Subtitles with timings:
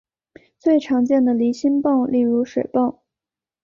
[0.57, 2.97] 最常见的离心泵例如水泵。